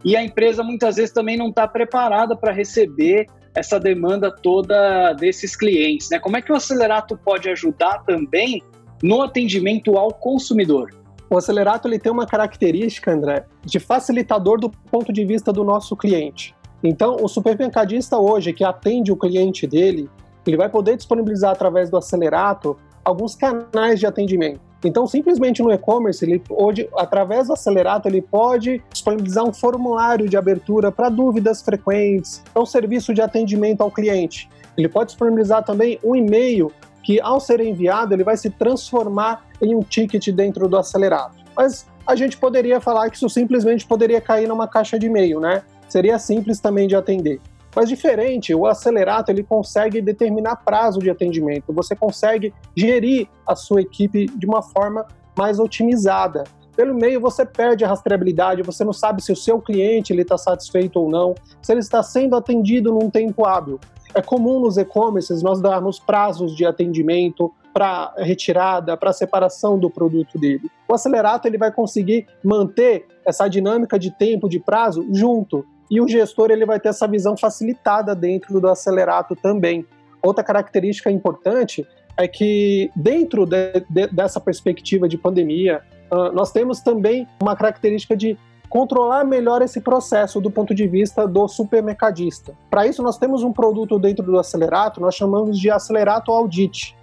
e 0.03 0.15
a 0.15 0.23
empresa 0.23 0.63
muitas 0.63 0.95
vezes 0.95 1.11
também 1.11 1.37
não 1.37 1.49
está 1.49 1.67
preparada 1.67 2.35
para 2.35 2.51
receber 2.51 3.27
essa 3.55 3.79
demanda 3.79 4.31
toda 4.31 5.13
desses 5.13 5.55
clientes. 5.55 6.09
Né? 6.09 6.19
Como 6.19 6.37
é 6.37 6.41
que 6.41 6.51
o 6.51 6.55
Acelerato 6.55 7.17
pode 7.17 7.49
ajudar 7.49 7.99
também 8.05 8.61
no 9.03 9.21
atendimento 9.21 9.97
ao 9.97 10.13
consumidor? 10.13 10.91
O 11.29 11.37
Acelerato 11.37 11.87
ele 11.87 11.99
tem 11.99 12.11
uma 12.11 12.25
característica, 12.25 13.11
André, 13.11 13.45
de 13.63 13.79
facilitador 13.79 14.59
do 14.59 14.69
ponto 14.69 15.13
de 15.13 15.25
vista 15.25 15.53
do 15.53 15.63
nosso 15.63 15.95
cliente. 15.95 16.55
Então, 16.83 17.17
o 17.21 17.27
supermercadista 17.27 18.17
hoje 18.17 18.53
que 18.53 18.63
atende 18.63 19.11
o 19.11 19.17
cliente 19.17 19.67
dele, 19.67 20.09
ele 20.47 20.57
vai 20.57 20.69
poder 20.69 20.95
disponibilizar 20.95 21.51
através 21.51 21.89
do 21.89 21.97
Acelerato 21.97 22.77
alguns 23.03 23.35
canais 23.35 23.99
de 23.99 24.07
atendimento. 24.07 24.61
Então, 24.83 25.05
simplesmente 25.05 25.61
no 25.61 25.71
e-commerce, 25.71 26.23
ele 26.23 26.41
hoje, 26.49 26.89
através 26.95 27.47
do 27.47 27.53
Acelerato, 27.53 28.07
ele 28.07 28.21
pode 28.21 28.81
disponibilizar 28.91 29.43
um 29.43 29.53
formulário 29.53 30.29
de 30.29 30.37
abertura 30.37 30.91
para 30.91 31.09
dúvidas 31.09 31.61
frequentes, 31.61 32.41
é 32.55 32.59
um 32.59 32.65
serviço 32.65 33.13
de 33.13 33.21
atendimento 33.21 33.81
ao 33.81 33.91
cliente. 33.91 34.49
Ele 34.77 34.87
pode 34.87 35.07
disponibilizar 35.07 35.63
também 35.63 35.99
um 36.03 36.15
e-mail 36.15 36.71
que, 37.03 37.19
ao 37.19 37.39
ser 37.39 37.59
enviado, 37.59 38.13
ele 38.13 38.23
vai 38.23 38.37
se 38.37 38.49
transformar 38.49 39.45
em 39.61 39.75
um 39.75 39.81
ticket 39.81 40.29
dentro 40.29 40.67
do 40.69 40.77
Acelerato. 40.77 41.43
Mas 41.55 41.85
a 42.07 42.15
gente 42.15 42.37
poderia 42.37 42.79
falar 42.79 43.09
que 43.09 43.17
isso 43.17 43.29
simplesmente 43.29 43.85
poderia 43.85 44.21
cair 44.21 44.47
numa 44.47 44.67
caixa 44.67 44.97
de 44.97 45.07
e-mail, 45.07 45.39
né? 45.39 45.63
Seria 45.89 46.17
simples 46.17 46.59
também 46.59 46.87
de 46.87 46.95
atender. 46.95 47.41
Mas 47.75 47.87
diferente, 47.87 48.53
o 48.53 48.65
acelerato 48.65 49.31
ele 49.31 49.43
consegue 49.43 50.01
determinar 50.01 50.57
prazo 50.57 50.99
de 50.99 51.09
atendimento, 51.09 51.73
você 51.73 51.95
consegue 51.95 52.53
gerir 52.75 53.27
a 53.47 53.55
sua 53.55 53.81
equipe 53.81 54.25
de 54.25 54.45
uma 54.45 54.61
forma 54.61 55.05
mais 55.37 55.59
otimizada. 55.59 56.43
Pelo 56.75 56.95
meio 56.95 57.19
você 57.19 57.45
perde 57.45 57.83
a 57.83 57.87
rastreabilidade, 57.89 58.63
você 58.63 58.83
não 58.83 58.93
sabe 58.93 59.21
se 59.21 59.31
o 59.31 59.35
seu 59.35 59.59
cliente 59.61 60.13
está 60.13 60.37
satisfeito 60.37 60.99
ou 60.99 61.09
não, 61.09 61.35
se 61.61 61.73
ele 61.73 61.81
está 61.81 62.01
sendo 62.01 62.35
atendido 62.35 62.93
num 62.93 63.09
tempo 63.09 63.45
hábil. 63.45 63.79
É 64.15 64.21
comum 64.21 64.59
nos 64.59 64.77
e-commerces 64.77 65.43
nós 65.43 65.61
darmos 65.61 65.99
prazos 65.99 66.55
de 66.55 66.65
atendimento 66.65 67.53
para 67.73 68.13
retirada, 68.17 68.97
para 68.97 69.13
separação 69.13 69.77
do 69.77 69.89
produto 69.89 70.39
dele. 70.39 70.69
O 70.87 70.93
acelerato 70.93 71.47
ele 71.47 71.57
vai 71.57 71.71
conseguir 71.71 72.25
manter 72.43 73.05
essa 73.25 73.47
dinâmica 73.47 73.99
de 73.99 74.09
tempo, 74.11 74.49
de 74.49 74.59
prazo 74.59 75.05
junto 75.11 75.65
e 75.89 75.99
o 75.99 76.07
gestor 76.07 76.51
ele 76.51 76.65
vai 76.65 76.79
ter 76.79 76.89
essa 76.89 77.07
visão 77.07 77.35
facilitada 77.35 78.13
dentro 78.13 78.59
do 78.59 78.69
acelerato 78.69 79.35
também. 79.35 79.85
Outra 80.21 80.43
característica 80.43 81.09
importante 81.09 81.87
é 82.17 82.27
que 82.27 82.91
dentro 82.95 83.45
de, 83.45 83.85
de, 83.89 84.07
dessa 84.07 84.39
perspectiva 84.39 85.07
de 85.07 85.17
pandemia, 85.17 85.81
uh, 86.11 86.31
nós 86.33 86.51
temos 86.51 86.81
também 86.81 87.27
uma 87.41 87.55
característica 87.55 88.15
de 88.15 88.37
controlar 88.69 89.23
melhor 89.23 89.61
esse 89.61 89.81
processo 89.81 90.39
do 90.39 90.51
ponto 90.51 90.75
de 90.75 90.87
vista 90.87 91.27
do 91.27 91.47
supermercadista. 91.47 92.53
Para 92.69 92.85
isso, 92.85 93.01
nós 93.01 93.17
temos 93.17 93.41
um 93.41 93.51
produto 93.51 93.97
dentro 93.97 94.23
do 94.23 94.37
acelerato, 94.37 95.01
nós 95.01 95.15
chamamos 95.15 95.57
de 95.57 95.71
acelerato 95.71 96.31
audit. 96.31 96.95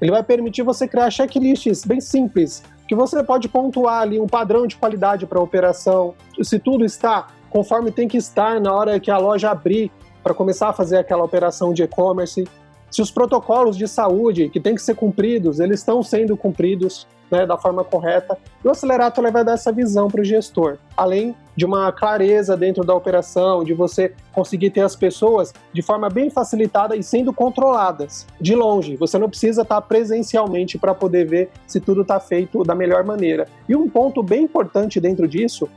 Ele 0.00 0.10
vai 0.10 0.22
permitir 0.22 0.62
você 0.62 0.86
criar 0.86 1.10
checklists 1.10 1.84
bem 1.84 2.00
simples, 2.00 2.62
que 2.86 2.94
você 2.94 3.22
pode 3.22 3.48
pontuar 3.48 4.02
ali 4.02 4.20
um 4.20 4.26
padrão 4.26 4.66
de 4.66 4.76
qualidade 4.76 5.24
para 5.24 5.38
a 5.38 5.42
operação, 5.42 6.14
se 6.42 6.58
tudo 6.58 6.84
está 6.84 7.28
conforme 7.54 7.92
tem 7.92 8.08
que 8.08 8.16
estar 8.16 8.60
na 8.60 8.72
hora 8.72 8.98
que 8.98 9.12
a 9.12 9.16
loja 9.16 9.48
abrir 9.48 9.92
para 10.24 10.34
começar 10.34 10.70
a 10.70 10.72
fazer 10.72 10.98
aquela 10.98 11.22
operação 11.22 11.72
de 11.72 11.84
e-commerce. 11.84 12.48
Se 12.90 13.00
os 13.00 13.12
protocolos 13.12 13.76
de 13.76 13.86
saúde 13.86 14.48
que 14.48 14.58
têm 14.58 14.74
que 14.74 14.82
ser 14.82 14.96
cumpridos, 14.96 15.60
eles 15.60 15.78
estão 15.78 16.02
sendo 16.02 16.36
cumpridos 16.36 17.06
né, 17.30 17.46
da 17.46 17.56
forma 17.56 17.84
correta. 17.84 18.36
E 18.64 18.66
o 18.66 18.70
Acelerato 18.70 19.22
vai 19.22 19.44
dar 19.44 19.52
essa 19.52 19.70
visão 19.70 20.08
para 20.08 20.20
o 20.20 20.24
gestor, 20.24 20.78
além 20.96 21.34
de 21.56 21.64
uma 21.64 21.92
clareza 21.92 22.56
dentro 22.56 22.84
da 22.84 22.94
operação, 22.94 23.62
de 23.62 23.72
você 23.72 24.12
conseguir 24.32 24.70
ter 24.70 24.80
as 24.80 24.96
pessoas 24.96 25.52
de 25.72 25.82
forma 25.82 26.08
bem 26.08 26.30
facilitada 26.30 26.96
e 26.96 27.02
sendo 27.02 27.32
controladas 27.32 28.26
de 28.40 28.54
longe. 28.54 28.96
Você 28.96 29.16
não 29.18 29.28
precisa 29.28 29.62
estar 29.62 29.80
presencialmente 29.82 30.76
para 30.76 30.94
poder 30.94 31.26
ver 31.26 31.50
se 31.66 31.78
tudo 31.78 32.02
está 32.02 32.18
feito 32.18 32.64
da 32.64 32.74
melhor 32.74 33.04
maneira. 33.04 33.46
E 33.68 33.76
um 33.76 33.88
ponto 33.88 34.22
bem 34.22 34.42
importante 34.42 35.00
dentro 35.00 35.28
disso 35.28 35.68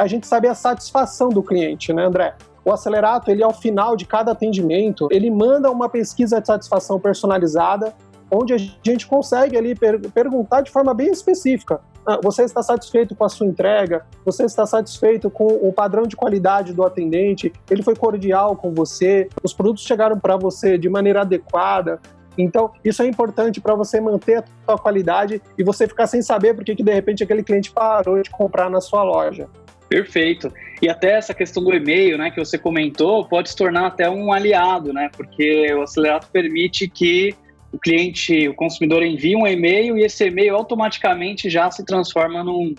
a 0.00 0.06
gente 0.06 0.26
sabe 0.26 0.48
a 0.48 0.54
satisfação 0.54 1.28
do 1.28 1.42
cliente, 1.42 1.92
né, 1.92 2.06
André? 2.06 2.34
O 2.64 2.72
Acelerato, 2.72 3.30
ele 3.30 3.42
ao 3.42 3.52
final 3.52 3.94
de 3.94 4.06
cada 4.06 4.32
atendimento, 4.32 5.06
ele 5.10 5.30
manda 5.30 5.70
uma 5.70 5.90
pesquisa 5.90 6.40
de 6.40 6.46
satisfação 6.46 6.98
personalizada, 6.98 7.94
onde 8.30 8.54
a 8.54 8.56
gente 8.56 9.06
consegue 9.06 9.58
ali 9.58 9.74
per 9.74 10.00
perguntar 10.10 10.62
de 10.62 10.70
forma 10.70 10.94
bem 10.94 11.10
específica. 11.10 11.80
Ah, 12.06 12.18
você 12.22 12.44
está 12.44 12.62
satisfeito 12.62 13.14
com 13.14 13.24
a 13.24 13.28
sua 13.28 13.46
entrega? 13.46 14.06
Você 14.24 14.44
está 14.44 14.64
satisfeito 14.64 15.30
com 15.30 15.46
o 15.46 15.70
padrão 15.70 16.04
de 16.04 16.16
qualidade 16.16 16.72
do 16.72 16.82
atendente? 16.82 17.52
Ele 17.70 17.82
foi 17.82 17.94
cordial 17.94 18.56
com 18.56 18.72
você? 18.72 19.28
Os 19.44 19.52
produtos 19.52 19.84
chegaram 19.84 20.18
para 20.18 20.36
você 20.36 20.78
de 20.78 20.88
maneira 20.88 21.20
adequada? 21.20 22.00
Então, 22.38 22.70
isso 22.84 23.02
é 23.02 23.06
importante 23.06 23.60
para 23.60 23.74
você 23.74 24.00
manter 24.00 24.38
a 24.38 24.44
sua 24.64 24.78
qualidade 24.78 25.42
e 25.58 25.64
você 25.64 25.86
ficar 25.86 26.06
sem 26.06 26.22
saber 26.22 26.54
porque 26.54 26.74
que 26.74 26.82
de 26.82 26.92
repente 26.92 27.22
aquele 27.22 27.42
cliente 27.42 27.70
parou 27.70 28.20
de 28.22 28.30
comprar 28.30 28.70
na 28.70 28.80
sua 28.80 29.02
loja. 29.02 29.48
Perfeito. 29.90 30.52
E 30.80 30.88
até 30.88 31.14
essa 31.14 31.34
questão 31.34 31.64
do 31.64 31.74
e-mail, 31.74 32.16
né, 32.16 32.30
que 32.30 32.38
você 32.38 32.56
comentou, 32.56 33.24
pode 33.26 33.50
se 33.50 33.56
tornar 33.56 33.88
até 33.88 34.08
um 34.08 34.32
aliado, 34.32 34.92
né, 34.92 35.10
porque 35.14 35.66
o 35.74 35.82
acelerato 35.82 36.28
permite 36.32 36.88
que 36.88 37.34
o 37.72 37.78
cliente, 37.78 38.48
o 38.48 38.54
consumidor 38.54 39.02
envie 39.02 39.34
um 39.34 39.46
e-mail 39.46 39.98
e 39.98 40.04
esse 40.04 40.24
e-mail 40.28 40.54
automaticamente 40.54 41.50
já 41.50 41.68
se 41.72 41.84
transforma 41.84 42.44
num, 42.44 42.72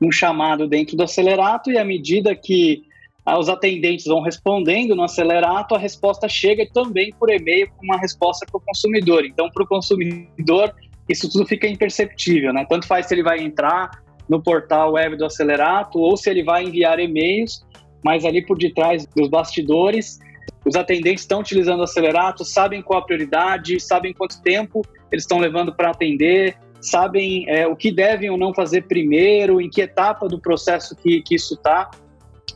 num 0.00 0.10
chamado 0.10 0.66
dentro 0.66 0.96
do 0.96 1.04
acelerato 1.04 1.70
e 1.70 1.78
à 1.78 1.84
medida 1.84 2.34
que 2.34 2.82
ah, 3.24 3.38
os 3.38 3.48
atendentes 3.48 4.06
vão 4.06 4.20
respondendo 4.20 4.96
no 4.96 5.04
acelerato, 5.04 5.76
a 5.76 5.78
resposta 5.78 6.28
chega 6.28 6.66
também 6.72 7.12
por 7.12 7.30
e-mail 7.30 7.70
com 7.76 7.84
uma 7.84 7.98
resposta 7.98 8.44
para 8.44 8.58
o 8.58 8.60
consumidor. 8.60 9.24
Então, 9.24 9.48
para 9.50 9.62
o 9.62 9.66
consumidor, 9.66 10.74
isso 11.08 11.30
tudo 11.30 11.46
fica 11.46 11.68
imperceptível, 11.68 12.52
né? 12.52 12.66
Tanto 12.68 12.88
faz 12.88 13.06
se 13.06 13.14
ele 13.14 13.22
vai 13.22 13.40
entrar 13.40 13.90
no 14.30 14.40
portal 14.40 14.92
web 14.92 15.16
do 15.16 15.24
acelerato 15.24 15.98
ou 15.98 16.16
se 16.16 16.30
ele 16.30 16.44
vai 16.44 16.62
enviar 16.62 17.00
e-mails, 17.00 17.66
mas 18.02 18.24
ali 18.24 18.46
por 18.46 18.56
detrás 18.56 19.04
dos 19.04 19.28
bastidores, 19.28 20.20
os 20.64 20.76
atendentes 20.76 21.24
estão 21.24 21.40
utilizando 21.40 21.80
o 21.80 21.82
acelerato, 21.82 22.44
sabem 22.44 22.80
qual 22.80 23.00
a 23.00 23.04
prioridade, 23.04 23.80
sabem 23.80 24.14
quanto 24.14 24.40
tempo 24.40 24.82
eles 25.10 25.24
estão 25.24 25.38
levando 25.38 25.74
para 25.74 25.90
atender, 25.90 26.56
sabem 26.80 27.44
é, 27.48 27.66
o 27.66 27.74
que 27.74 27.90
devem 27.90 28.30
ou 28.30 28.38
não 28.38 28.54
fazer 28.54 28.82
primeiro, 28.82 29.60
em 29.60 29.68
que 29.68 29.80
etapa 29.80 30.28
do 30.28 30.40
processo 30.40 30.94
que, 30.94 31.20
que 31.22 31.34
isso 31.34 31.54
está. 31.54 31.90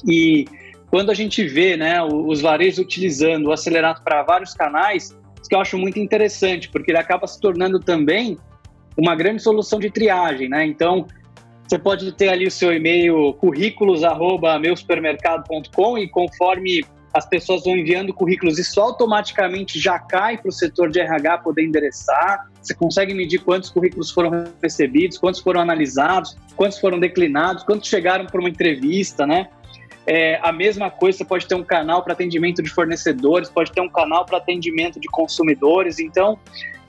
E 0.07 0.45
quando 0.91 1.11
a 1.11 1.15
gente 1.15 1.45
vê 1.45 1.77
né, 1.77 2.01
os 2.03 2.41
varejos 2.41 2.79
utilizando 2.79 3.47
o 3.47 3.53
acelerato 3.53 4.01
para 4.05 4.23
vários 4.23 4.55
canais, 4.55 5.17
isso 5.41 5.49
que 5.49 5.55
eu 5.57 5.61
acho 5.61 5.77
muito 5.77 5.99
interessante, 5.99 6.69
porque 6.69 6.93
ele 6.93 6.99
acaba 6.99 7.27
se 7.27 7.41
tornando 7.41 7.81
também 7.81 8.39
uma 8.97 9.17
grande 9.17 9.43
solução 9.43 9.81
de 9.81 9.91
triagem. 9.91 10.49
Né? 10.49 10.65
Então, 10.67 11.07
você 11.67 11.79
pode 11.79 12.13
ter 12.13 12.29
ali 12.29 12.47
o 12.47 12.51
seu 12.51 12.71
e-mail 12.73 13.35
currículos@meusupermercado.com 13.35 15.99
e 15.99 16.09
conforme 16.09 16.85
as 17.15 17.27
pessoas 17.27 17.63
vão 17.63 17.77
enviando 17.77 18.13
currículos, 18.13 18.59
isso 18.59 18.81
automaticamente 18.81 19.79
já 19.79 20.01
cai 20.01 20.37
para 20.37 20.49
o 20.49 20.53
setor 20.53 20.91
de 20.91 20.99
RH 20.99 21.39
poder 21.39 21.63
endereçar. 21.63 22.51
Você 22.61 22.75
consegue 22.75 23.15
medir 23.15 23.39
quantos 23.39 23.71
currículos 23.71 24.11
foram 24.11 24.45
recebidos, 24.61 25.17
quantos 25.17 25.41
foram 25.41 25.61
analisados, 25.61 26.37
quantos 26.57 26.81
foram 26.81 26.99
declinados, 26.99 27.63
quantos 27.63 27.89
chegaram 27.89 28.27
para 28.27 28.41
uma 28.41 28.49
entrevista, 28.49 29.25
né? 29.25 29.49
É, 30.07 30.39
a 30.43 30.53
mesma 30.53 30.91
coisa, 30.91 31.19
você 31.19 31.25
pode 31.25 31.47
ter 31.47 31.55
um 31.55 31.63
canal 31.63 32.03
para 32.03 32.13
atendimento 32.13 32.61
de 32.61 32.69
fornecedores, 32.69 33.49
pode 33.49 33.71
ter 33.71 33.81
um 33.81 33.89
canal 33.89 34.27
para 34.27 34.39
atendimento 34.39 35.01
de 35.01 35.09
consumidores. 35.09 36.01
Então, 36.01 36.37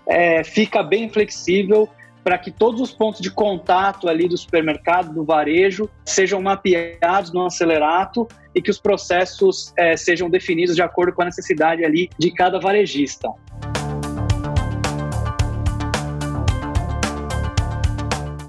é, 0.08 0.44
fica 0.44 0.82
bem 0.82 1.08
flexível 1.08 1.88
para 2.25 2.39
que 2.39 2.50
todos 2.50 2.82
os 2.82 2.91
pontos 2.91 3.22
de 3.22 3.29
contato 3.29 4.10
ali 4.10 4.27
do 4.27 4.36
supermercado, 4.36 5.13
do 5.13 5.24
varejo, 5.24 5.88
sejam 6.03 6.41
mapeados 6.41 7.32
no 7.32 7.46
acelerato 7.46 8.27
e 8.55 8.63
que 8.63 8.72
os 8.72 8.79
processos 8.79 9.72
é, 9.77 9.96
sejam 9.96 10.27
definidos 10.27 10.75
de 10.75 10.82
acordo 10.82 11.13
com 11.13 11.22
a 11.22 11.25
necessidade 11.25 11.86
ali 11.86 12.10
de 12.17 12.32
cada 12.32 12.60
varejista. 12.60 13.29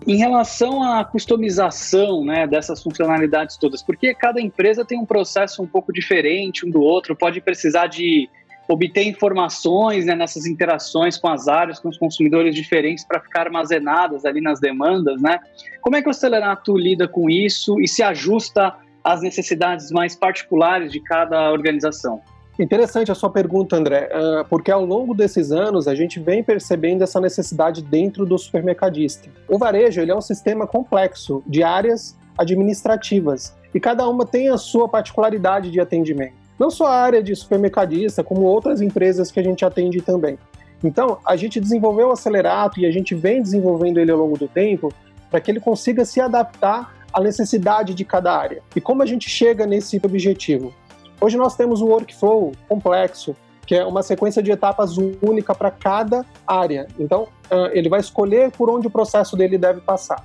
Em 0.06 0.16
relação 0.16 0.83
à 0.83 1.04
customização 1.04 2.25
né, 2.25 2.47
dessas 2.47 2.83
funcionalidades 2.83 3.59
todas, 3.59 3.83
porque 3.83 4.14
cada 4.14 4.40
empresa 4.40 4.87
tem 4.87 4.99
um 4.99 5.04
processo 5.04 5.62
um 5.62 5.66
pouco 5.66 5.92
diferente 5.92 6.64
um 6.64 6.71
do 6.71 6.80
outro, 6.80 7.14
pode 7.14 7.42
precisar 7.42 7.88
de 7.88 8.26
obter 8.69 9.07
informações 9.07 10.05
né, 10.05 10.15
nessas 10.15 10.47
interações 10.47 11.17
com 11.17 11.29
as 11.29 11.49
áreas, 11.49 11.79
com 11.79 11.89
os 11.89 11.99
consumidores 11.99 12.55
diferentes 12.55 13.05
para 13.05 13.21
ficar 13.21 13.43
armazenadas 13.43 14.25
ali 14.25 14.41
nas 14.41 14.61
demandas, 14.61 15.21
né? 15.21 15.39
Como 15.81 15.97
é 15.97 16.03
que 16.03 16.09
o 16.09 16.11
Acelerato 16.11 16.77
lida 16.77 17.07
com 17.07 17.31
isso 17.31 17.81
e 17.81 17.87
se 17.87 18.03
ajusta 18.03 18.75
às 19.05 19.23
necessidades 19.23 19.91
mais 19.91 20.17
particulares 20.17 20.91
de 20.91 21.01
cada 21.01 21.53
organização? 21.53 22.21
Interessante 22.59 23.13
a 23.13 23.15
sua 23.15 23.31
pergunta, 23.31 23.77
André, 23.77 24.09
ah, 24.13 24.45
porque 24.49 24.71
ao 24.71 24.85
longo 24.85 25.15
desses 25.15 25.53
anos 25.53 25.87
a 25.87 25.95
gente 25.95 26.19
vem 26.19 26.43
percebendo 26.43 27.03
essa 27.03 27.21
necessidade 27.21 27.83
dentro 27.83 28.25
do 28.25 28.39
supermercadista. 28.39 29.29
O 29.47 29.59
varejo 29.59 30.01
ele 30.01 30.11
é 30.11 30.17
um 30.17 30.23
sistema 30.23 30.67
complexo 30.67 31.43
de 31.47 31.63
áreas 31.63 32.19
administrativas 32.37 33.55
e 33.75 33.79
cada 33.79 34.09
uma 34.09 34.27
tem 34.27 34.49
a 34.49 34.57
sua 34.57 34.89
particularidade 34.89 35.71
de 35.71 35.79
atendimento 35.81 36.46
não 36.59 36.71
só 36.71 36.87
a 36.87 36.97
área 36.97 37.23
de 37.23 37.35
supermercadista, 37.35 38.25
como 38.25 38.43
outras 38.43 38.81
empresas 38.81 39.31
que 39.31 39.41
a 39.41 39.43
gente 39.43 39.65
atende 39.65 40.01
também. 40.01 40.39
Então, 40.83 41.19
a 41.25 41.37
gente 41.37 41.61
desenvolveu 41.61 42.09
o 42.09 42.13
Acelerato 42.13 42.79
e 42.81 42.87
a 42.87 42.91
gente 42.91 43.15
vem 43.15 43.43
desenvolvendo 43.43 43.99
ele 43.99 44.11
ao 44.11 44.19
longo 44.19 44.39
do 44.39 44.47
tempo 44.49 44.93
para 45.31 45.41
que 45.41 45.51
ele 45.51 45.61
consiga 45.61 46.05
se 46.05 46.21
adaptar 46.21 46.95
à 47.13 47.21
necessidade 47.21 47.95
de 47.95 48.05
cada 48.05 48.37
área. 48.37 48.63
E 48.75 48.81
como 48.81 49.03
a 49.03 49.07
gente 49.07 49.29
chega 49.29 49.67
nesse 49.67 50.01
objetivo? 50.05 50.73
Hoje 51.21 51.37
nós 51.37 51.57
temos 51.57 51.81
um 51.81 51.87
workflow 51.87 52.53
complexo, 52.69 53.35
que 53.67 53.75
é 53.75 53.85
uma 53.85 54.03
sequência 54.03 54.43
de 54.43 54.51
etapas 54.53 54.97
única 55.23 55.55
para 55.55 55.71
cada 55.71 56.25
área. 56.47 56.87
Então, 56.99 57.27
ele 57.73 57.89
vai 57.89 58.01
escolher 58.01 58.53
por 58.53 58.71
onde 58.71 58.87
o 58.87 58.91
processo 58.91 59.37
dele 59.37 59.59
deve 59.59 59.81
passar. 59.81 60.25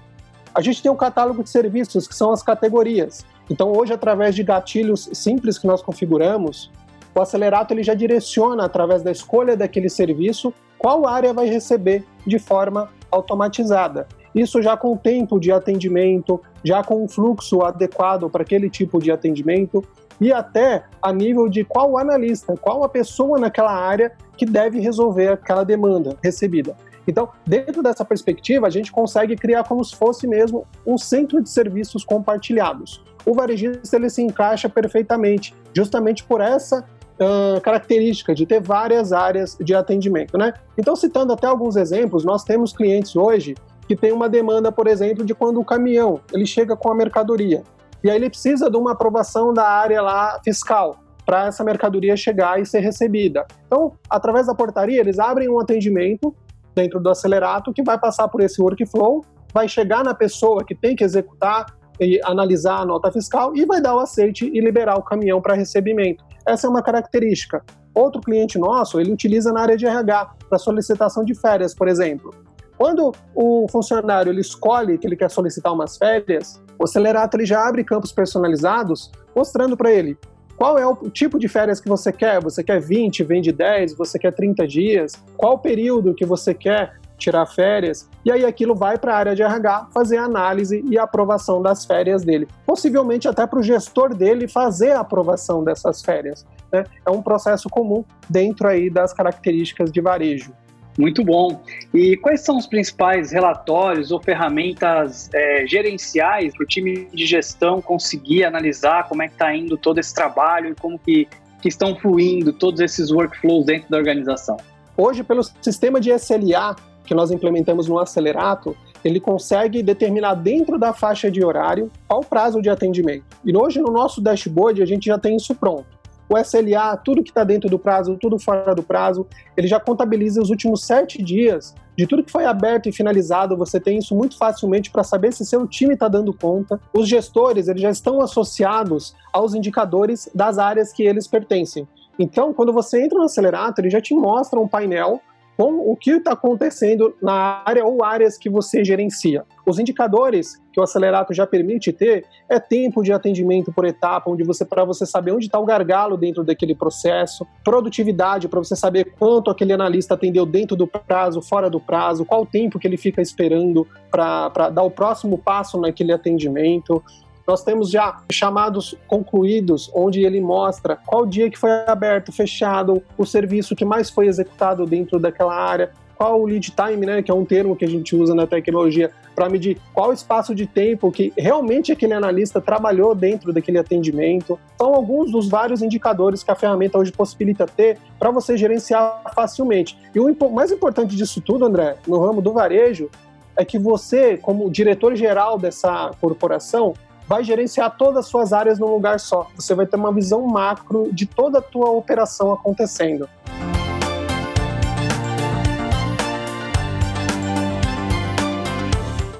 A 0.54 0.62
gente 0.62 0.84
tem 0.84 0.92
um 0.92 0.98
catálogo 0.98 1.44
de 1.44 1.50
serviços, 1.50 2.08
que 2.08 2.14
são 2.14 2.32
as 2.32 2.44
categorias. 2.44 3.26
Então, 3.51 3.74
hoje, 3.74 3.91
através 3.91 4.34
de 4.34 4.43
gatilhos 4.43 5.10
simples 5.12 5.60
que 5.60 5.67
nós 5.67 5.81
configuramos, 5.81 6.72
o 7.13 7.20
acelerato 7.20 7.74
ele 7.74 7.84
já 7.84 7.93
direciona, 7.93 8.63
através 8.63 9.03
da 9.03 9.12
escolha 9.12 9.58
daquele 9.58 9.89
serviço, 9.89 10.53
qual 10.77 11.05
área 11.05 11.34
vai 11.34 11.48
receber 11.48 12.05
de 12.25 12.39
forma 12.39 12.89
automatizada. 13.12 14.08
Isso 14.34 14.62
já 14.62 14.77
com 14.77 14.96
tempo 14.96 15.38
de 15.38 15.51
atendimento, 15.51 16.39
já 16.63 16.81
com 16.81 17.03
um 17.03 17.10
fluxo 17.10 17.62
adequado 17.62 18.29
para 18.29 18.43
aquele 18.43 18.70
tipo 18.70 19.00
de 19.00 19.12
atendimento 19.12 19.84
e 20.22 20.31
até 20.31 20.86
a 21.01 21.12
nível 21.12 21.50
de 21.50 21.65
qual 21.65 21.98
analista, 21.98 22.55
qual 22.55 22.86
a 22.86 22.89
pessoa 22.89 23.38
naquela 23.38 23.74
área 23.74 24.13
que 24.38 24.46
deve 24.46 24.79
resolver 24.79 25.27
aquela 25.27 25.65
demanda 25.65 26.15
recebida. 26.24 26.74
Então, 27.08 27.29
dentro 27.46 27.81
dessa 27.81 28.05
perspectiva, 28.05 28.67
a 28.67 28.70
gente 28.70 28.91
consegue 28.91 29.36
criar 29.36 29.63
como 29.63 29.84
se 29.84 29.96
fosse 29.96 30.27
mesmo 30.27 30.65
um 30.86 30.98
centro 30.98 31.41
de 31.41 31.50
serviços 31.50 32.03
compartilhados. 32.03 33.03
O 33.25 33.34
varejista 33.34 33.96
ele 33.96 34.10
se 34.10 34.22
encaixa 34.22 34.70
perfeitamente, 34.70 35.53
justamente 35.74 36.24
por 36.24 36.41
essa 36.41 36.86
uh, 37.20 37.60
característica 37.62 38.34
de 38.34 38.46
ter 38.46 38.62
várias 38.62 39.12
áreas 39.12 39.58
de 39.60 39.74
atendimento, 39.74 40.38
né? 40.38 40.53
Então, 40.77 40.96
citando 40.96 41.34
até 41.34 41.48
alguns 41.48 41.75
exemplos, 41.75 42.24
nós 42.24 42.43
temos 42.43 42.74
clientes 42.74 43.15
hoje 43.15 43.55
que 43.88 43.96
tem 43.96 44.12
uma 44.12 44.29
demanda, 44.29 44.72
por 44.72 44.88
exemplo, 44.88 45.25
de 45.25 45.36
quando 45.36 45.60
o 45.60 45.65
caminhão 45.65 46.20
ele 46.31 46.46
chega 46.46 46.75
com 46.75 46.91
a 46.91 46.96
mercadoria 46.96 47.63
e 48.03 48.10
aí 48.10 48.15
ele 48.15 48.29
precisa 48.29 48.70
de 48.70 48.77
uma 48.77 48.93
aprovação 48.93 49.53
da 49.53 49.67
área 49.67 50.01
lá 50.01 50.39
fiscal 50.43 50.98
para 51.25 51.48
essa 51.48 51.63
mercadoria 51.63 52.17
chegar 52.17 52.60
e 52.60 52.65
ser 52.65 52.79
recebida. 52.79 53.46
Então, 53.67 53.93
através 54.10 54.48
da 54.48 54.55
portaria, 54.55 55.00
eles 55.00 55.20
abrem 55.20 55.48
um 55.50 55.60
atendimento 55.60 56.36
dentro 56.75 57.00
do 57.00 57.10
acelerato 57.10 57.74
que 57.74 57.84
vai 57.84 58.00
passar 58.00 58.28
por 58.28 58.42
esse 58.42 58.62
workflow, 58.62 59.24
vai 59.54 59.68
chegar 59.68 60.04
na 60.04 60.13
pessoa 60.13 60.63
que 60.66 60.75
tem 60.75 60.96
que 60.96 61.04
executar 61.04 61.66
e 62.00 62.20
analisar 62.24 62.80
a 62.80 62.86
nota 62.86 63.12
fiscal 63.12 63.56
e 63.56 63.66
vai 63.66 63.82
dar 63.82 63.96
o 63.96 64.00
aceite 64.00 64.50
e 64.51 64.60
liberar 64.60 64.98
o 64.98 65.04
caminhão 65.04 65.42
para 65.42 65.54
recebimento. 65.54 66.24
Essa 66.48 66.68
é 66.68 66.70
uma 66.70 66.82
característica. 66.82 67.63
Outro 67.94 68.22
cliente 68.22 68.58
nosso, 68.58 69.00
ele 69.00 69.12
utiliza 69.12 69.51
na 69.51 69.62
área 69.62 69.78
de 69.78 69.86
RH, 69.86 70.36
para 70.50 70.58
solicitação 70.58 71.24
de 71.24 71.36
férias, 71.36 71.75
por 71.75 71.88
exemplo. 71.88 72.34
Quando 72.78 73.12
o 73.36 73.68
funcionário 73.70 74.32
ele 74.32 74.42
escolhe 74.42 74.98
que 74.98 75.06
ele 75.06 75.16
quer 75.16 75.30
solicitar 75.30 75.72
umas 75.72 75.98
férias, 75.98 76.60
o 76.80 76.86
Acelerato 76.86 77.38
ele 77.38 77.46
já 77.46 77.68
abre 77.68 77.84
campos 77.84 78.12
personalizados, 78.12 79.12
mostrando 79.36 79.78
para 79.78 79.92
ele 79.92 80.18
qual 80.62 80.77
é 80.77 80.86
o 80.86 80.96
tipo 81.10 81.39
de 81.39 81.48
férias 81.48 81.82
que 81.82 81.89
você 81.89 82.12
quer? 82.12 82.39
Você 82.39 82.63
quer 82.63 82.80
20, 82.80 83.24
vende 83.24 83.51
10, 83.51 83.96
você 83.96 84.20
quer 84.20 84.32
30 84.32 84.68
dias? 84.68 85.13
Qual 85.36 85.56
o 85.56 85.58
período 85.58 86.13
que 86.13 86.24
você 86.24 86.53
quer 86.53 87.00
tirar 87.18 87.48
férias? 87.48 88.08
E 88.24 88.32
aí 88.32 88.46
aquilo 88.46 88.75
vai 88.75 88.96
para 88.96 89.15
a 89.15 89.18
área 89.18 89.36
de 89.36 89.41
RH 89.41 89.88
fazer 89.91 90.18
a 90.18 90.25
análise 90.25 90.86
e 90.88 91.00
a 91.00 91.03
aprovação 91.03 91.63
das 91.63 91.84
férias 91.84 92.24
dele. 92.24 92.48
Possivelmente 92.63 93.27
até 93.27 93.48
para 93.48 93.58
o 93.58 93.63
gestor 93.63 94.13
dele 94.13 94.48
fazer 94.48 94.91
a 94.91 95.00
aprovação 95.00 95.63
dessas 95.63 96.03
férias. 96.03 96.46
Né? 96.72 96.84
É 97.03 97.10
um 97.10 97.24
processo 97.24 97.68
comum 97.68 98.06
dentro 98.30 98.68
aí 98.68 98.88
das 98.88 99.13
características 99.13 99.91
de 99.91 100.00
varejo. 100.00 100.53
Muito 100.98 101.24
bom. 101.24 101.62
E 101.94 102.18
quais 102.18 102.42
são 102.42 102.58
os 102.58 102.68
principais 102.68 103.32
relatórios 103.32 104.12
ou 104.12 104.22
ferramentas 104.22 105.30
é, 105.34 105.66
gerenciais 105.66 106.54
para 106.54 106.64
o 106.64 106.68
time 106.68 107.08
de 107.14 107.26
gestão 107.26 107.82
conseguir 107.82 108.44
analisar 108.44 109.08
como 109.08 109.24
é 109.24 109.28
que 109.28 109.34
está 109.34 109.56
indo 109.56 109.78
todo 109.78 110.00
esse 110.00 110.14
trabalho 110.14 110.70
e 110.70 110.76
como 110.76 111.00
que, 111.00 111.28
que 111.62 111.70
estão 111.70 111.96
fluindo 111.96 112.52
todos 112.52 112.82
esses 112.82 113.12
workflows 113.12 113.66
dentro 113.66 113.90
da 113.90 113.98
organização? 113.98 114.58
Hoje, 114.98 115.24
pelo 115.24 115.42
sistema 115.62 116.00
de 116.00 116.12
SLA 116.12 116.76
que 117.06 117.16
nós 117.16 117.32
implementamos 117.32 117.88
no 117.88 117.98
Acelerato, 117.98 118.76
ele 119.04 119.20
consegue 119.20 119.82
determinar 119.82 120.36
dentro 120.36 120.78
da 120.78 120.94
faixa 120.94 121.32
de 121.32 121.44
horário 121.44 121.92
qual 122.08 122.22
o 122.22 122.26
prazo 122.26 122.62
de 122.62 122.70
atendimento. 122.70 123.26
E 123.44 123.56
hoje 123.56 123.82
no 123.82 123.92
nosso 123.92 124.22
dashboard 124.22 124.82
a 124.82 124.86
gente 124.86 125.06
já 125.06 125.18
tem 125.18 125.36
isso 125.36 125.56
pronto. 125.56 126.00
O 126.32 126.38
SLA, 126.38 126.96
tudo 126.98 127.22
que 127.22 127.30
está 127.30 127.44
dentro 127.44 127.70
do 127.70 127.78
prazo, 127.78 128.18
tudo 128.20 128.40
fora 128.40 128.74
do 128.74 128.82
prazo, 128.82 129.28
ele 129.58 129.68
já 129.68 129.80
contabiliza 129.80 130.42
os 130.42 130.50
últimos 130.50 130.86
sete 130.86 131.22
dias 131.22 131.76
de 131.98 132.08
tudo 132.08 132.24
que 132.24 132.32
foi 132.32 132.46
aberto 132.46 132.88
e 132.88 132.92
finalizado, 132.92 133.58
você 133.58 133.80
tem 133.80 133.98
isso 133.98 134.16
muito 134.16 134.38
facilmente 134.38 134.90
para 134.90 135.04
saber 135.04 135.34
se 135.34 135.46
seu 135.46 135.68
time 135.68 135.94
está 135.94 136.08
dando 136.08 136.34
conta. 136.34 136.80
Os 136.94 137.08
gestores 137.08 137.68
eles 137.68 137.82
já 137.82 137.92
estão 137.92 138.22
associados 138.22 139.14
aos 139.34 139.54
indicadores 139.54 140.30
das 140.34 140.58
áreas 140.58 140.94
que 140.94 141.04
eles 141.04 141.28
pertencem. 141.28 141.88
Então, 142.18 142.54
quando 142.54 142.72
você 142.72 143.04
entra 143.04 143.18
no 143.18 143.26
Acelerator, 143.26 143.84
ele 143.84 143.90
já 143.90 144.00
te 144.00 144.14
mostra 144.14 144.60
um 144.60 144.68
painel 144.68 145.22
com 145.58 145.91
o 145.91 145.96
que 145.96 146.12
está 146.12 146.34
acontecendo 146.34 147.15
na 147.22 147.62
área 147.65 147.86
ou 147.86 148.03
áreas 148.03 148.38
que 148.38 148.50
você 148.50 148.84
gerencia. 148.84 149.43
Os 149.65 149.77
indicadores 149.77 150.60
que 150.74 150.79
o 150.79 150.84
Acelerato 150.84 151.34
já 151.34 151.46
permite 151.46 151.91
ter 151.91 152.25
é 152.50 152.60
tempo 152.60 153.03
de 153.03 153.12
atendimento 153.12 153.72
por 153.72 153.86
etapa, 153.86 154.29
onde 154.29 154.43
você 154.43 154.65
para 154.65 154.84
você 154.84 155.05
saber 155.05 155.31
onde 155.31 155.46
está 155.46 155.60
o 155.60 155.65
gargalo 155.65 156.17
dentro 156.17 156.43
daquele 156.43 156.74
processo, 156.74 157.46
produtividade 157.63 158.48
para 158.48 158.60
você 158.60 158.75
saber 158.75 159.13
quanto 159.20 159.51
aquele 159.51 159.74
analista 159.74 160.13
atendeu 160.13 160.46
dentro 160.46 160.75
do 160.75 160.88
prazo, 160.88 161.41
fora 161.41 161.70
do 161.70 161.79
prazo, 161.79 162.25
qual 162.25 162.41
o 162.41 162.46
tempo 162.46 162.79
que 162.79 162.88
ele 162.88 162.98
fica 162.98 163.22
esperando 163.22 163.88
para 164.10 164.70
dar 164.70 164.84
o 164.84 164.91
próximo 164.91 165.38
passo 165.38 165.79
naquele 165.79 166.12
atendimento. 166.12 167.03
Nós 167.51 167.63
temos 167.65 167.91
já 167.91 168.22
chamados 168.31 168.96
concluídos, 169.10 169.91
onde 169.93 170.22
ele 170.22 170.39
mostra 170.39 170.98
qual 171.05 171.25
dia 171.25 171.50
que 171.50 171.60
foi 171.60 171.70
aberto, 171.86 172.31
fechado, 172.31 173.03
o 173.17 173.25
serviço 173.25 173.75
que 173.75 173.84
mais 173.84 174.10
foi 174.10 174.27
executado 174.27 174.86
dentro 174.86 175.20
daquela 175.20 175.53
área, 175.53 175.91
qual 176.15 176.41
o 176.41 176.46
lead 176.46 176.72
time, 176.72 177.05
né, 177.05 177.22
que 177.22 177.29
é 177.29 177.34
um 177.34 177.43
termo 177.43 177.75
que 177.75 177.84
a 177.84 177.89
gente 177.89 178.15
usa 178.15 178.34
na 178.34 178.48
tecnologia 178.48 179.12
para 179.36 179.50
medir 179.50 179.77
qual 179.93 180.13
espaço 180.13 180.55
de 180.55 180.65
tempo 180.65 181.12
que 181.12 181.34
realmente 181.38 181.91
aquele 181.91 182.13
analista 182.13 182.62
trabalhou 182.62 183.13
dentro 183.13 183.51
daquele 183.51 183.79
atendimento. 183.79 184.58
São 184.77 184.96
alguns 184.96 185.29
dos 185.29 185.50
vários 185.50 185.81
indicadores 185.81 186.43
que 186.43 186.51
a 186.51 186.55
ferramenta 186.55 186.98
hoje 186.98 187.12
possibilita 187.12 187.65
ter 187.65 187.98
para 188.17 188.31
você 188.31 188.55
gerenciar 188.55 189.24
facilmente. 189.36 189.98
E 190.15 190.22
o 190.22 190.50
mais 190.50 190.72
importante 190.72 191.17
disso 191.17 191.41
tudo, 191.41 191.65
André, 191.65 191.98
no 192.08 192.17
ramo 192.17 192.41
do 192.41 192.53
varejo, 192.53 193.10
é 193.58 193.65
que 193.65 193.77
você, 193.77 194.38
como 194.38 194.72
diretor 194.72 195.17
geral 195.17 195.58
dessa 195.58 196.12
corporação, 196.22 196.93
vai 197.28 197.44
gerenciar 197.44 197.96
todas 197.98 198.25
as 198.25 198.28
suas 198.28 198.54
áreas 198.54 198.80
num 198.80 198.88
lugar 198.88 199.20
só. 199.20 199.48
Você 199.56 199.74
vai 199.74 199.86
ter 199.86 199.96
uma 199.96 200.13
visão 200.13 200.46
macro 200.46 201.10
de 201.12 201.25
toda 201.25 201.60
a 201.60 201.62
tua 201.62 201.90
operação 201.90 202.51
acontecendo. 202.51 203.30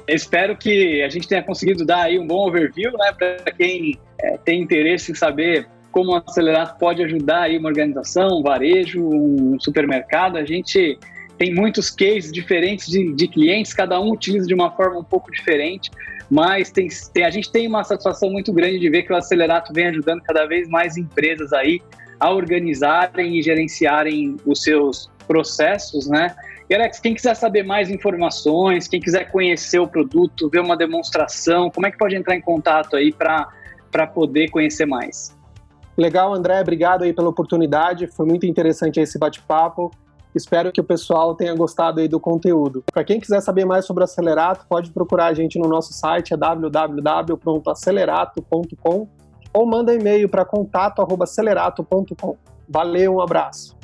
Espero 0.08 0.56
que 0.56 1.02
a 1.02 1.08
gente 1.08 1.26
tenha 1.26 1.42
conseguido 1.42 1.86
dar 1.86 2.02
aí 2.02 2.18
um 2.18 2.26
bom 2.26 2.46
overview, 2.46 2.92
né, 2.92 3.12
para 3.12 3.52
quem 3.52 3.98
é, 4.20 4.36
tem 4.38 4.60
interesse 4.60 5.12
em 5.12 5.14
saber 5.14 5.66
como 5.90 6.12
o 6.12 6.16
Acelerar 6.16 6.76
pode 6.78 7.02
ajudar 7.02 7.42
aí 7.42 7.58
uma 7.58 7.68
organização, 7.68 8.40
um 8.40 8.42
varejo, 8.42 9.02
um 9.02 9.60
supermercado. 9.60 10.36
A 10.36 10.44
gente 10.44 10.98
tem 11.38 11.54
muitos 11.54 11.90
cases 11.90 12.32
diferentes 12.32 12.88
de, 12.88 13.14
de 13.14 13.28
clientes, 13.28 13.72
cada 13.74 14.00
um 14.00 14.10
utiliza 14.10 14.46
de 14.46 14.54
uma 14.54 14.70
forma 14.70 14.98
um 14.98 15.04
pouco 15.04 15.30
diferente 15.30 15.90
mas 16.32 16.70
tem, 16.70 16.88
tem, 17.12 17.26
a 17.26 17.30
gente 17.30 17.52
tem 17.52 17.68
uma 17.68 17.84
satisfação 17.84 18.30
muito 18.30 18.54
grande 18.54 18.78
de 18.78 18.88
ver 18.88 19.02
que 19.02 19.12
o 19.12 19.16
Acelerato 19.16 19.70
vem 19.70 19.88
ajudando 19.88 20.22
cada 20.22 20.46
vez 20.46 20.66
mais 20.66 20.96
empresas 20.96 21.52
aí 21.52 21.82
a 22.18 22.30
organizarem 22.30 23.38
e 23.38 23.42
gerenciarem 23.42 24.38
os 24.46 24.62
seus 24.62 25.10
processos, 25.28 26.08
né? 26.08 26.34
E 26.70 26.74
Alex, 26.74 27.00
quem 27.00 27.12
quiser 27.14 27.34
saber 27.34 27.64
mais 27.64 27.90
informações, 27.90 28.88
quem 28.88 28.98
quiser 28.98 29.30
conhecer 29.30 29.78
o 29.78 29.86
produto, 29.86 30.48
ver 30.48 30.60
uma 30.60 30.74
demonstração, 30.74 31.70
como 31.70 31.86
é 31.86 31.90
que 31.90 31.98
pode 31.98 32.16
entrar 32.16 32.34
em 32.34 32.40
contato 32.40 32.96
aí 32.96 33.12
para 33.12 34.06
poder 34.06 34.48
conhecer 34.48 34.86
mais? 34.86 35.36
Legal, 35.98 36.32
André, 36.32 36.62
obrigado 36.62 37.04
aí 37.04 37.12
pela 37.12 37.28
oportunidade, 37.28 38.06
foi 38.06 38.24
muito 38.24 38.46
interessante 38.46 38.98
esse 38.98 39.18
bate-papo. 39.18 39.90
Espero 40.34 40.72
que 40.72 40.80
o 40.80 40.84
pessoal 40.84 41.34
tenha 41.34 41.54
gostado 41.54 42.00
aí 42.00 42.08
do 42.08 42.18
conteúdo. 42.18 42.82
Para 42.92 43.04
quem 43.04 43.20
quiser 43.20 43.40
saber 43.40 43.64
mais 43.64 43.84
sobre 43.84 44.02
o 44.02 44.04
Acelerato, 44.04 44.66
pode 44.68 44.90
procurar 44.90 45.26
a 45.26 45.34
gente 45.34 45.56
no 45.58 45.68
nosso 45.68 45.92
site, 45.92 46.32
é 46.32 46.36
www.acelerato.com 46.36 49.08
ou 49.52 49.66
manda 49.66 49.94
e-mail 49.94 50.28
para 50.28 50.44
contato@acelerato.com. 50.44 52.36
Valeu, 52.68 53.16
um 53.16 53.20
abraço. 53.20 53.81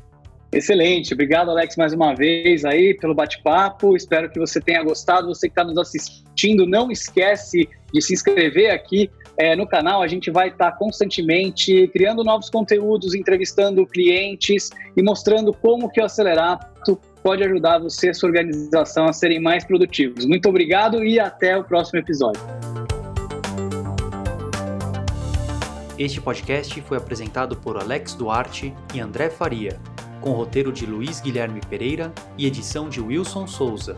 Excelente, 0.50 1.12
obrigado 1.12 1.50
Alex 1.50 1.76
mais 1.76 1.92
uma 1.92 2.14
vez 2.14 2.64
aí 2.64 2.94
pelo 2.94 3.14
bate-papo. 3.14 3.94
Espero 3.94 4.30
que 4.30 4.38
você 4.38 4.58
tenha 4.60 4.82
gostado. 4.82 5.28
Você 5.28 5.46
que 5.46 5.52
está 5.52 5.62
nos 5.62 5.76
assistindo, 5.76 6.66
não 6.66 6.90
esquece 6.90 7.68
de 7.92 8.00
se 8.00 8.14
inscrever 8.14 8.70
aqui 8.70 9.10
é, 9.36 9.54
no 9.54 9.66
canal. 9.66 10.00
A 10.00 10.08
gente 10.08 10.30
vai 10.30 10.48
estar 10.48 10.70
tá 10.70 10.76
constantemente 10.76 11.86
criando 11.88 12.24
novos 12.24 12.48
conteúdos, 12.48 13.14
entrevistando 13.14 13.86
clientes 13.86 14.70
e 14.96 15.02
mostrando 15.02 15.52
como 15.52 15.90
que 15.90 16.00
o 16.00 16.04
Acelerato 16.04 16.98
pode 17.22 17.44
ajudar 17.44 17.78
você 17.78 18.08
e 18.08 18.14
sua 18.14 18.30
organização 18.30 19.04
a 19.04 19.12
serem 19.12 19.38
mais 19.38 19.64
produtivos. 19.66 20.24
Muito 20.24 20.48
obrigado 20.48 21.04
e 21.04 21.20
até 21.20 21.58
o 21.58 21.62
próximo 21.62 21.98
episódio. 21.98 22.40
Este 25.98 26.22
podcast 26.22 26.80
foi 26.82 26.96
apresentado 26.96 27.54
por 27.54 27.76
Alex 27.76 28.14
Duarte 28.14 28.72
e 28.94 29.00
André 29.00 29.28
Faria 29.28 29.78
com 30.20 30.32
roteiro 30.32 30.72
de 30.72 30.86
Luiz 30.86 31.20
Guilherme 31.20 31.60
Pereira 31.68 32.12
e 32.36 32.46
edição 32.46 32.88
de 32.88 33.00
Wilson 33.00 33.46
Souza. 33.46 33.96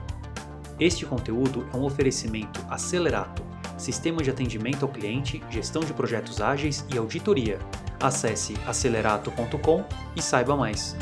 Este 0.79 1.05
conteúdo 1.05 1.67
é 1.73 1.77
um 1.77 1.85
oferecimento 1.85 2.65
Acelerato, 2.69 3.43
sistema 3.77 4.23
de 4.23 4.31
atendimento 4.31 4.85
ao 4.85 4.91
cliente, 4.91 5.43
gestão 5.51 5.83
de 5.83 5.93
projetos 5.93 6.41
ágeis 6.41 6.85
e 6.93 6.99
auditoria. 6.99 7.59
Acesse 7.99 8.55
acelerato.com 8.67 9.85
e 10.17 10.23
saiba 10.23 10.57
mais. 10.57 10.97